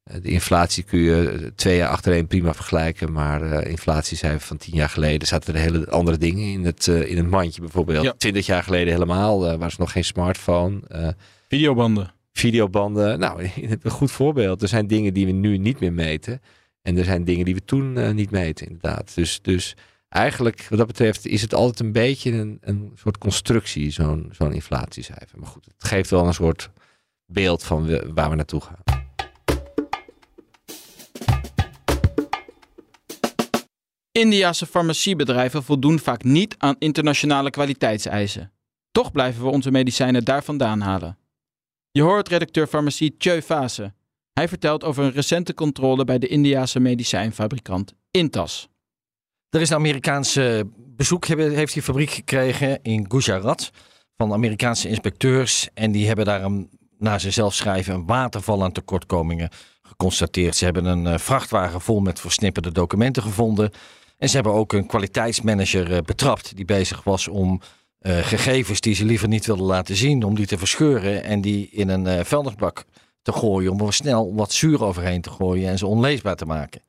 de 0.04 0.28
inflatie 0.28 0.82
kun 0.82 0.98
je 0.98 1.28
eh, 1.28 1.46
twee 1.54 1.76
jaar 1.76 1.88
achtereen 1.88 2.26
prima 2.26 2.54
vergelijken. 2.54 3.12
Maar 3.12 3.42
uh, 3.42 3.70
inflatiecijfer 3.70 4.46
van 4.46 4.56
tien 4.56 4.74
jaar 4.74 4.88
geleden 4.88 5.28
zaten 5.28 5.54
er 5.54 5.60
hele 5.60 5.90
andere 5.90 6.18
dingen 6.18 6.52
in 6.52 6.64
het, 6.64 6.86
uh, 6.86 7.10
in 7.10 7.16
het 7.16 7.30
mandje 7.30 7.60
bijvoorbeeld. 7.60 8.04
Ja. 8.04 8.14
Twintig 8.16 8.46
jaar 8.46 8.62
geleden 8.62 8.92
helemaal 8.92 9.52
uh, 9.52 9.58
was 9.58 9.76
nog 9.76 9.92
geen 9.92 10.04
smartphone. 10.04 11.14
Videobanden. 11.48 12.12
Videobanden, 12.32 13.18
nou 13.18 13.50
een 13.82 13.90
goed 13.90 14.10
voorbeeld. 14.10 14.62
Er 14.62 14.68
zijn 14.68 14.86
dingen 14.86 15.14
die 15.14 15.26
we 15.26 15.32
nu 15.32 15.58
niet 15.58 15.80
meer 15.80 15.92
meten. 15.92 16.40
En 16.82 16.98
er 16.98 17.04
zijn 17.04 17.24
dingen 17.24 17.44
die 17.44 17.54
we 17.54 17.64
toen 17.64 18.14
niet 18.14 18.30
meten 18.30 18.66
inderdaad. 18.66 19.14
Dus, 19.14 19.38
dus 19.42 19.76
eigenlijk 20.08 20.66
wat 20.68 20.78
dat 20.78 20.86
betreft 20.86 21.26
is 21.26 21.42
het 21.42 21.54
altijd 21.54 21.80
een 21.80 21.92
beetje 21.92 22.32
een, 22.32 22.58
een 22.60 22.92
soort 22.94 23.18
constructie, 23.18 23.90
zo'n 23.90 24.28
zo'n 24.32 24.52
inflatiecijfer. 24.52 25.38
Maar 25.38 25.48
goed, 25.48 25.64
het 25.64 25.88
geeft 25.88 26.10
wel 26.10 26.26
een 26.26 26.34
soort 26.34 26.70
beeld 27.26 27.64
van 27.64 28.12
waar 28.14 28.30
we 28.30 28.36
naartoe 28.36 28.60
gaan. 28.60 28.93
Indiase 34.18 34.66
farmaciebedrijven 34.66 35.62
voldoen 35.62 35.98
vaak 35.98 36.22
niet 36.22 36.54
aan 36.58 36.76
internationale 36.78 37.50
kwaliteitseisen. 37.50 38.52
Toch 38.92 39.12
blijven 39.12 39.42
we 39.42 39.48
onze 39.48 39.70
medicijnen 39.70 40.24
daar 40.24 40.44
vandaan 40.44 40.80
halen. 40.80 41.18
Je 41.90 42.02
hoort 42.02 42.28
redacteur 42.28 42.66
farmacie 42.66 43.16
Tjeu 43.16 43.40
Fase. 43.40 43.94
Hij 44.32 44.48
vertelt 44.48 44.84
over 44.84 45.04
een 45.04 45.12
recente 45.12 45.54
controle 45.54 46.04
bij 46.04 46.18
de 46.18 46.26
Indiase 46.26 46.80
medicijnfabrikant 46.80 47.94
Intas. 48.10 48.68
Er 49.50 49.60
is 49.60 49.70
een 49.70 49.76
Amerikaanse 49.76 50.70
bezoek, 50.76 51.26
heeft 51.26 51.72
die 51.72 51.82
fabriek 51.82 52.10
gekregen 52.10 52.82
in 52.82 53.04
Gujarat 53.08 53.70
van 54.16 54.32
Amerikaanse 54.32 54.88
inspecteurs. 54.88 55.68
En 55.74 55.92
die 55.92 56.06
hebben 56.06 56.24
daar 56.24 56.42
een, 56.42 56.70
naar 56.98 57.20
ze 57.20 57.30
zelf 57.30 57.54
schrijven, 57.54 57.94
een 57.94 58.06
waterval 58.06 58.62
aan 58.62 58.72
tekortkomingen 58.72 59.50
geconstateerd. 59.82 60.56
Ze 60.56 60.64
hebben 60.64 60.84
een 60.84 61.20
vrachtwagen 61.20 61.80
vol 61.80 62.00
met 62.00 62.20
versnipperde 62.20 62.72
documenten 62.72 63.22
gevonden. 63.22 63.72
En 64.16 64.28
ze 64.28 64.34
hebben 64.34 64.52
ook 64.52 64.72
een 64.72 64.86
kwaliteitsmanager 64.86 66.02
betrapt 66.02 66.56
die 66.56 66.64
bezig 66.64 67.04
was 67.04 67.28
om 67.28 67.60
uh, 68.00 68.18
gegevens 68.18 68.80
die 68.80 68.94
ze 68.94 69.04
liever 69.04 69.28
niet 69.28 69.46
wilden 69.46 69.66
laten 69.66 69.96
zien, 69.96 70.24
om 70.24 70.34
die 70.34 70.46
te 70.46 70.58
verscheuren 70.58 71.24
en 71.24 71.40
die 71.40 71.68
in 71.70 71.88
een 71.88 72.06
uh, 72.06 72.20
vuilnisbak 72.24 72.84
te 73.22 73.32
gooien, 73.32 73.72
om 73.72 73.80
er 73.80 73.92
snel 73.92 74.34
wat 74.34 74.52
zuur 74.52 74.84
overheen 74.84 75.20
te 75.20 75.30
gooien 75.30 75.68
en 75.68 75.78
ze 75.78 75.86
onleesbaar 75.86 76.36
te 76.36 76.44
maken. 76.44 76.82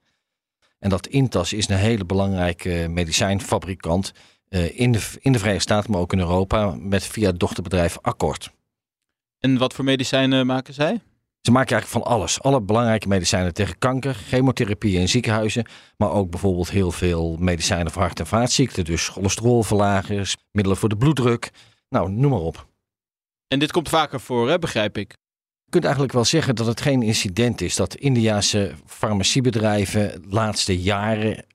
En 0.80 0.90
dat 0.90 1.08
Intas 1.08 1.54
is 1.54 1.70
een 1.70 1.78
hele 1.78 2.06
belangrijke 2.06 2.88
medicijnfabrikant 2.90 4.12
in, 4.50 4.92
de, 4.92 5.02
in 5.20 5.32
de 5.32 5.38
Verenigde 5.40 5.60
Staten, 5.60 5.92
maar 5.92 6.00
ook 6.00 6.14
in 6.14 6.20
Europa, 6.20 6.76
met 6.80 7.04
via 7.04 7.28
het 7.28 7.40
dochterbedrijf 7.40 7.98
Accord. 8.02 8.52
En 9.40 9.58
wat 9.58 9.74
voor 9.74 9.86
medicijnen 9.86 10.46
maken 10.46 10.74
zij? 10.74 11.02
Ze 11.46 11.52
maken 11.52 11.72
eigenlijk 11.72 12.06
van 12.06 12.14
alles. 12.14 12.42
Alle 12.42 12.62
belangrijke 12.62 13.08
medicijnen 13.08 13.54
tegen 13.54 13.78
kanker, 13.78 14.14
chemotherapie 14.14 15.00
in 15.00 15.10
ziekenhuizen. 15.10 15.66
Maar 15.98 16.12
ook 16.12 16.30
bijvoorbeeld 16.30 16.70
heel 16.70 16.92
veel 16.92 17.38
medicijnen 17.40 17.92
voor 17.92 18.02
hart- 18.02 18.20
en 18.20 18.28
vaatziekten. 18.28 18.86
Dus 18.86 19.08
cholesterolverlagers, 19.08 20.36
middelen 20.52 20.80
voor 20.80 20.90
de 20.90 20.98
bloeddruk. 20.98 21.52
Nou, 21.90 22.12
noem 22.12 22.32
maar 22.32 22.40
op. 22.40 22.68
En 23.48 23.60
dit 23.60 23.72
komt 23.72 23.90
vaker 23.90 24.20
voor, 24.20 24.50
hè, 24.50 24.60
begrijp 24.60 24.98
ik. 24.98 25.12
Je 25.64 25.72
kunt 25.72 25.84
eigenlijk 25.84 26.14
wel 26.14 26.26
zeggen 26.26 26.56
dat 26.56 26.66
het 26.66 26.82
geen 26.82 27.02
incident 27.02 27.62
is. 27.62 27.76
Dat 27.76 27.96
Indiase 27.96 28.74
farmaciebedrijven 28.86 30.22
de 30.22 30.28
laatste 30.30 30.82
jaren 30.82 31.46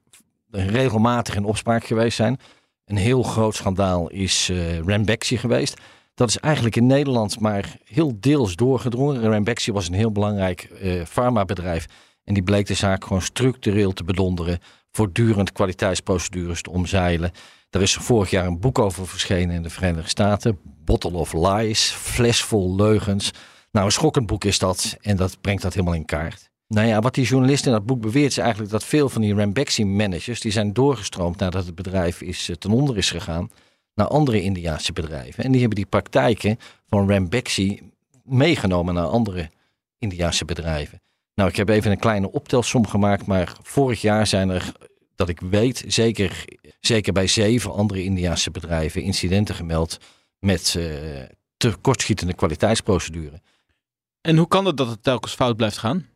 regelmatig 0.50 1.34
in 1.34 1.44
opspraak 1.44 1.84
geweest 1.84 2.16
zijn. 2.16 2.40
Een 2.84 2.96
heel 2.96 3.22
groot 3.22 3.54
schandaal 3.54 4.10
is 4.10 4.50
uh, 4.50 4.98
geweest. 5.18 5.80
Dat 6.20 6.28
is 6.28 6.38
eigenlijk 6.38 6.76
in 6.76 6.86
Nederland 6.86 7.40
maar 7.40 7.76
heel 7.84 8.16
deels 8.20 8.56
doorgedrongen. 8.56 9.22
Ranbaxy 9.22 9.72
was 9.72 9.88
een 9.88 9.94
heel 9.94 10.12
belangrijk 10.12 10.68
uh, 10.82 11.04
farmabedrijf. 11.04 11.86
En 12.24 12.34
die 12.34 12.42
bleek 12.42 12.66
de 12.66 12.74
zaak 12.74 13.04
gewoon 13.04 13.22
structureel 13.22 13.92
te 13.92 14.04
bedonderen. 14.04 14.58
Voortdurend 14.90 15.52
kwaliteitsprocedures 15.52 16.62
te 16.62 16.70
omzeilen. 16.70 17.30
Er 17.70 17.82
is 17.82 17.94
vorig 17.94 18.30
jaar 18.30 18.46
een 18.46 18.60
boek 18.60 18.78
over 18.78 19.06
verschenen 19.06 19.54
in 19.54 19.62
de 19.62 19.70
Verenigde 19.70 20.08
Staten. 20.08 20.58
Bottle 20.84 21.12
of 21.12 21.32
Lies, 21.32 21.90
fles 21.90 22.42
vol 22.42 22.74
leugens. 22.74 23.30
Nou, 23.72 23.86
een 23.86 23.92
schokkend 23.92 24.26
boek 24.26 24.44
is 24.44 24.58
dat. 24.58 24.96
En 25.00 25.16
dat 25.16 25.40
brengt 25.40 25.62
dat 25.62 25.74
helemaal 25.74 25.94
in 25.94 26.04
kaart. 26.04 26.50
Nou 26.68 26.86
ja, 26.86 27.00
wat 27.00 27.14
die 27.14 27.24
journalist 27.24 27.66
in 27.66 27.72
dat 27.72 27.86
boek 27.86 28.00
beweert 28.00 28.30
is 28.30 28.38
eigenlijk 28.38 28.70
dat 28.70 28.84
veel 28.84 29.08
van 29.08 29.22
die 29.22 29.34
Ranbaxy-managers... 29.34 30.40
die 30.40 30.52
zijn 30.52 30.72
doorgestroomd 30.72 31.38
nadat 31.38 31.66
het 31.66 31.74
bedrijf 31.74 32.20
is, 32.20 32.48
uh, 32.48 32.56
ten 32.56 32.70
onder 32.70 32.96
is 32.96 33.10
gegaan 33.10 33.50
naar 34.00 34.08
andere 34.08 34.42
Indiaanse 34.42 34.92
bedrijven. 34.92 35.44
En 35.44 35.50
die 35.50 35.60
hebben 35.60 35.78
die 35.78 35.86
praktijken 35.86 36.58
van 36.88 37.10
Ranbaxy 37.10 37.78
meegenomen 38.24 38.94
naar 38.94 39.06
andere 39.06 39.50
Indiaanse 39.98 40.44
bedrijven. 40.44 41.00
Nou, 41.34 41.48
ik 41.48 41.56
heb 41.56 41.68
even 41.68 41.90
een 41.90 41.98
kleine 41.98 42.32
optelsom 42.32 42.86
gemaakt, 42.86 43.26
maar 43.26 43.56
vorig 43.62 44.00
jaar 44.00 44.26
zijn 44.26 44.50
er, 44.50 44.72
dat 45.16 45.28
ik 45.28 45.40
weet, 45.40 45.84
zeker, 45.86 46.44
zeker 46.80 47.12
bij 47.12 47.26
zeven 47.26 47.72
andere 47.72 48.02
Indiaanse 48.02 48.50
bedrijven 48.50 49.02
incidenten 49.02 49.54
gemeld 49.54 49.98
met 50.38 50.74
uh, 50.78 50.84
tekortschietende 51.56 52.34
kwaliteitsprocedure. 52.34 53.40
En 54.20 54.36
hoe 54.36 54.48
kan 54.48 54.64
het 54.64 54.76
dat 54.76 54.88
het 54.88 55.02
telkens 55.02 55.34
fout 55.34 55.56
blijft 55.56 55.78
gaan? 55.78 56.06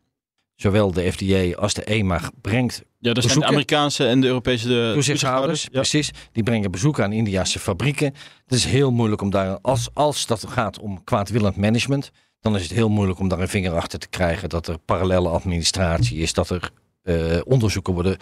Zowel 0.57 0.93
de 0.93 1.13
FDA 1.13 1.57
als 1.61 1.75
de 1.75 1.85
EMA 1.85 2.21
brengt 2.41 2.85
ja, 2.99 3.13
dat 3.13 3.25
zijn 3.25 3.39
de 3.39 3.47
Amerikaanse 3.47 4.07
en 4.07 4.21
de 4.21 4.27
Europese 4.27 4.69
de 4.69 4.91
toezichthouders. 4.95 5.63
Ja. 5.63 5.69
Precies, 5.71 6.11
die 6.33 6.43
brengen 6.43 6.71
bezoek 6.71 7.01
aan 7.01 7.13
Indiase 7.13 7.59
fabrieken. 7.59 8.15
Het 8.45 8.55
is 8.55 8.65
heel 8.65 8.91
moeilijk 8.91 9.23
om 9.23 9.31
daar, 9.31 9.59
als, 9.61 9.89
als 9.93 10.27
dat 10.27 10.47
gaat 10.49 10.79
om 10.79 11.05
kwaadwillend 11.05 11.57
management, 11.57 12.11
dan 12.41 12.57
is 12.57 12.63
het 12.63 12.73
heel 12.73 12.89
moeilijk 12.89 13.19
om 13.19 13.29
daar 13.29 13.41
een 13.41 13.49
vinger 13.49 13.73
achter 13.73 13.99
te 13.99 14.09
krijgen 14.09 14.49
dat 14.49 14.67
er 14.67 14.79
parallele 14.79 15.29
administratie 15.29 16.19
is, 16.19 16.33
dat 16.33 16.51
er 16.51 16.71
uh, 17.03 17.41
onderzoeken 17.45 17.95
worden, 17.95 18.17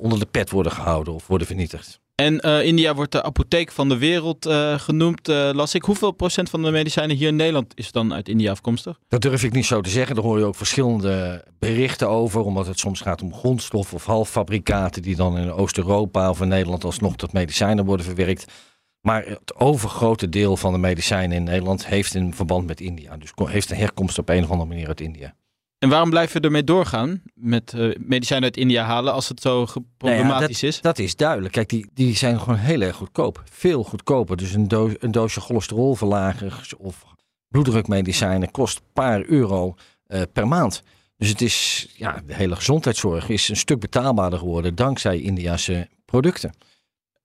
onder 0.00 0.18
de 0.18 0.26
pet 0.26 0.50
worden 0.50 0.72
gehouden 0.72 1.14
of 1.14 1.26
worden 1.26 1.46
vernietigd. 1.46 2.00
En 2.22 2.46
uh, 2.46 2.64
India 2.64 2.94
wordt 2.94 3.12
de 3.12 3.22
apotheek 3.22 3.72
van 3.72 3.88
de 3.88 3.98
wereld 3.98 4.46
uh, 4.46 4.78
genoemd, 4.78 5.28
uh, 5.28 5.50
las 5.52 5.74
ik. 5.74 5.82
Hoeveel 5.82 6.10
procent 6.10 6.50
van 6.50 6.62
de 6.62 6.70
medicijnen 6.70 7.16
hier 7.16 7.28
in 7.28 7.36
Nederland 7.36 7.72
is 7.74 7.92
dan 7.92 8.14
uit 8.14 8.28
India 8.28 8.50
afkomstig? 8.50 8.98
Dat 9.08 9.22
durf 9.22 9.42
ik 9.42 9.52
niet 9.52 9.66
zo 9.66 9.80
te 9.80 9.90
zeggen. 9.90 10.14
Daar 10.14 10.24
hoor 10.24 10.38
je 10.38 10.44
ook 10.44 10.56
verschillende 10.56 11.44
berichten 11.58 12.08
over. 12.08 12.40
Omdat 12.40 12.66
het 12.66 12.78
soms 12.78 13.00
gaat 13.00 13.22
om 13.22 13.34
grondstoffen 13.34 13.96
of 13.96 14.04
halffabrikaten... 14.04 15.02
die 15.02 15.16
dan 15.16 15.38
in 15.38 15.52
Oost-Europa 15.52 16.30
of 16.30 16.40
in 16.40 16.48
Nederland 16.48 16.84
alsnog 16.84 17.16
tot 17.16 17.32
medicijnen 17.32 17.84
worden 17.84 18.06
verwerkt. 18.06 18.52
Maar 19.00 19.24
het 19.26 19.54
overgrote 19.56 20.28
deel 20.28 20.56
van 20.56 20.72
de 20.72 20.78
medicijnen 20.78 21.36
in 21.36 21.44
Nederland 21.44 21.86
heeft 21.86 22.14
een 22.14 22.34
verband 22.34 22.66
met 22.66 22.80
India. 22.80 23.16
Dus 23.16 23.30
heeft 23.34 23.70
een 23.70 23.76
herkomst 23.76 24.18
op 24.18 24.28
een 24.28 24.44
of 24.44 24.50
andere 24.50 24.68
manier 24.68 24.86
uit 24.86 25.00
India. 25.00 25.34
En 25.78 25.88
waarom 25.88 26.10
blijven 26.10 26.40
we 26.40 26.46
ermee 26.46 26.64
doorgaan 26.64 27.22
met 27.34 27.72
uh, 27.76 27.94
medicijnen 27.98 28.44
uit 28.44 28.56
India 28.56 28.84
halen 28.84 29.12
als 29.12 29.28
het 29.28 29.40
zo 29.40 29.66
problematisch 29.96 30.28
nou 30.28 30.40
ja, 30.40 30.40
dat, 30.40 30.62
is? 30.62 30.80
Dat 30.80 30.98
is 30.98 31.16
duidelijk. 31.16 31.52
Kijk, 31.52 31.68
die, 31.68 31.90
die 31.94 32.16
zijn 32.16 32.40
gewoon 32.40 32.58
heel 32.58 32.80
erg 32.80 32.96
goedkoop. 32.96 33.42
Veel 33.50 33.84
goedkoper. 33.84 34.36
Dus 34.36 34.52
een, 34.52 34.96
een 34.98 35.10
doosje 35.10 35.40
cholesterolverlagers 35.40 36.76
of 36.76 37.04
bloeddrukmedicijnen 37.48 38.50
kost 38.50 38.76
een 38.76 38.92
paar 38.92 39.24
euro 39.24 39.74
uh, 40.08 40.22
per 40.32 40.48
maand. 40.48 40.82
Dus 41.16 41.28
het 41.28 41.40
is, 41.40 41.86
ja, 41.96 42.22
de 42.26 42.34
hele 42.34 42.56
gezondheidszorg 42.56 43.28
is 43.28 43.48
een 43.48 43.56
stuk 43.56 43.80
betaalbaarder 43.80 44.38
geworden 44.38 44.74
dankzij 44.74 45.20
Indiase 45.20 45.88
producten. 46.04 46.54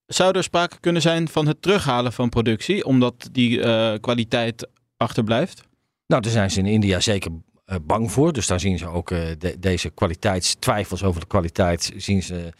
Zou 0.06 0.36
er 0.36 0.42
sprake 0.42 0.80
kunnen 0.80 1.02
zijn 1.02 1.28
van 1.28 1.46
het 1.46 1.62
terughalen 1.62 2.12
van 2.12 2.28
productie, 2.28 2.84
omdat 2.84 3.28
die 3.32 3.58
uh, 3.58 3.94
kwaliteit 4.00 4.68
achterblijft? 4.96 5.62
Nou, 6.06 6.22
daar 6.22 6.32
zijn 6.32 6.50
ze 6.50 6.58
in 6.58 6.66
India 6.66 7.00
zeker 7.00 7.30
bang 7.82 8.12
voor. 8.12 8.32
Dus 8.32 8.46
daar 8.46 8.60
zien 8.60 8.78
ze 8.78 8.88
ook 8.88 9.10
uh, 9.10 9.18
de, 9.38 9.58
deze 9.58 9.90
kwaliteitstwijfels 9.90 11.02
over 11.02 11.20
de 11.20 11.26
kwaliteit 11.26 11.92
zien 11.96 12.22
ze 12.22 12.52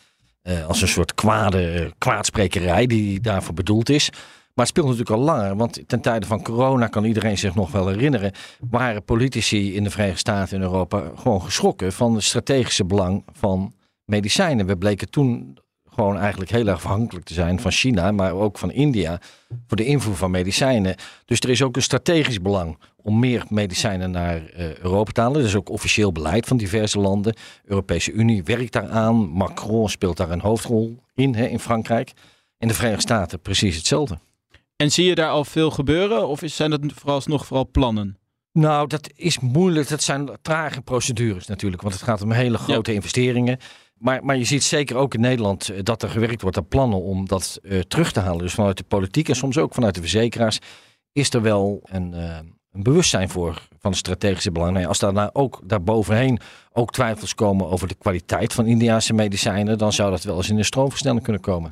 uh, 0.43 0.67
als 0.67 0.83
een 0.83 0.89
soort 0.89 1.15
kwade 1.15 1.93
kwaadsprekerij 1.99 2.87
die 2.87 3.21
daarvoor 3.21 3.55
bedoeld 3.55 3.89
is. 3.89 4.11
Maar 4.55 4.65
het 4.65 4.69
speelt 4.69 4.87
natuurlijk 4.87 5.17
al 5.17 5.25
langer, 5.25 5.57
want 5.57 5.81
ten 5.87 6.01
tijde 6.01 6.27
van 6.27 6.43
corona 6.43 6.87
kan 6.87 7.05
iedereen 7.05 7.39
zich 7.39 7.55
nog 7.55 7.73
wel 7.73 7.89
herinneren, 7.89 8.33
waren 8.71 9.05
politici 9.05 9.75
in 9.75 9.85
de 9.85 9.91
Verenigde 9.91 10.19
Staten 10.19 10.57
en 10.57 10.63
Europa 10.63 11.11
gewoon 11.17 11.43
geschrokken 11.43 11.93
van 11.93 12.15
het 12.15 12.25
strategische 12.25 12.85
belang 12.85 13.25
van 13.33 13.75
medicijnen. 14.05 14.67
We 14.67 14.77
bleken 14.77 15.11
toen 15.11 15.59
gewoon 15.95 16.19
eigenlijk 16.19 16.51
heel 16.51 16.67
erg 16.67 16.77
afhankelijk 16.77 17.27
te 17.27 17.35
zijn 17.35 17.61
van 17.61 17.71
China, 17.71 18.13
maar 18.13 18.33
ook 18.33 18.59
van 18.59 18.73
India 18.73 19.21
voor 19.67 19.77
de 19.77 19.85
invoer 19.85 20.17
van 20.17 20.31
medicijnen. 20.31 20.95
Dus 21.25 21.41
er 21.41 21.51
is 21.51 21.63
ook 21.63 21.77
een 21.77 21.83
strategisch 21.83 22.41
belang 22.41 22.79
om 23.03 23.19
meer 23.19 23.45
medicijnen 23.49 24.11
naar 24.11 24.37
uh, 24.37 24.77
Europa 24.77 25.13
te 25.13 25.21
halen. 25.21 25.39
Dat 25.39 25.49
is 25.49 25.57
ook 25.57 25.69
officieel 25.69 26.13
beleid 26.13 26.47
van 26.47 26.57
diverse 26.57 26.99
landen. 26.99 27.33
De 27.33 27.39
Europese 27.65 28.13
Unie 28.13 28.45
werkt 28.45 28.73
daaraan. 28.73 29.15
Macron 29.29 29.89
speelt 29.89 30.17
daar 30.17 30.31
een 30.31 30.41
hoofdrol 30.41 31.03
in, 31.15 31.35
hè, 31.35 31.47
in 31.47 31.61
Frankrijk. 31.61 32.13
In 32.59 32.69
de 32.69 32.75
Verenigde 32.75 33.03
Staten 33.03 33.41
precies 33.41 33.77
hetzelfde. 33.77 34.19
En 34.77 34.93
zie 34.93 35.05
je 35.05 35.15
daar 35.15 35.31
al 35.31 35.45
veel 35.45 35.71
gebeuren 35.71 36.29
of 36.29 36.43
zijn 36.45 36.71
dat 36.71 36.81
vooralsnog 36.95 37.47
vooral 37.47 37.69
plannen? 37.71 38.19
Nou, 38.53 38.87
dat 38.87 39.11
is 39.15 39.39
moeilijk. 39.39 39.89
Dat 39.89 40.03
zijn 40.03 40.29
trage 40.43 40.81
procedures 40.81 41.47
natuurlijk, 41.47 41.83
want 41.83 41.95
het 41.95 42.03
gaat 42.03 42.23
om 42.23 42.31
hele 42.31 42.59
grote 42.59 42.91
ja. 42.91 42.97
investeringen. 42.97 43.59
Maar, 43.99 44.25
maar 44.25 44.37
je 44.37 44.45
ziet 44.45 44.63
zeker 44.63 44.97
ook 44.97 45.15
in 45.15 45.21
Nederland 45.21 45.87
dat 45.87 46.03
er 46.03 46.09
gewerkt 46.09 46.43
wordt 46.43 46.57
aan 46.57 46.69
plannen 46.69 47.03
om 47.03 47.29
dat 47.29 47.59
uh, 47.63 47.81
terug 47.81 48.13
te 48.13 48.21
halen. 48.21 48.39
Dus 48.39 48.55
vanuit 48.55 48.77
de 48.77 48.85
politiek 48.85 49.29
en 49.29 49.37
soms 49.37 49.59
ook 49.59 49.75
vanuit 49.75 49.95
de 49.95 50.01
verzekeraars 50.01 50.59
is 51.13 51.35
er 51.35 51.43
wel 51.43 51.81
een, 51.83 52.13
uh, 52.15 52.39
een 52.73 52.83
bewustzijn 52.83 53.29
voor 53.29 53.69
van 53.79 53.95
strategische 53.95 54.53
belangen. 54.53 54.75
Nee, 54.75 54.87
als 54.87 54.99
daar 54.99 55.13
nou 55.13 55.31
ook 55.33 55.61
daarbovenheen 55.65 56.41
ook 56.73 56.93
twijfels 56.93 57.35
komen 57.35 57.69
over 57.69 57.89
de 57.89 57.95
kwaliteit 57.95 58.53
van 58.53 58.67
Indiaanse 58.67 59.13
medicijnen, 59.13 59.79
dan 59.79 59.93
zou 59.93 60.11
dat 60.11 60.23
wel 60.23 60.37
eens 60.37 60.51
in 60.51 60.57
de 60.57 60.63
stroomversnelling 60.63 61.23
kunnen 61.23 61.43
komen. 61.43 61.71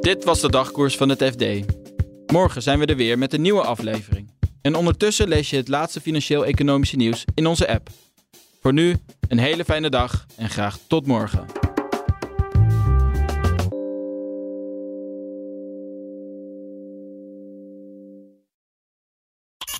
Dit 0.00 0.24
was 0.24 0.40
de 0.40 0.50
dagkoers 0.50 0.96
van 0.96 1.08
het 1.08 1.22
FD. 1.22 1.44
Morgen 2.32 2.62
zijn 2.62 2.78
we 2.78 2.86
er 2.86 2.96
weer 2.96 3.18
met 3.18 3.32
een 3.32 3.42
nieuwe 3.42 3.62
aflevering. 3.62 4.25
En 4.66 4.74
ondertussen 4.74 5.28
lees 5.28 5.50
je 5.50 5.56
het 5.56 5.68
laatste 5.68 6.00
financieel-economische 6.00 6.96
nieuws 6.96 7.24
in 7.34 7.46
onze 7.46 7.68
app. 7.68 7.88
Voor 8.60 8.72
nu 8.72 8.96
een 9.28 9.38
hele 9.38 9.64
fijne 9.64 9.90
dag 9.90 10.26
en 10.36 10.50
graag 10.50 10.78
tot 10.86 11.06
morgen. 11.06 11.55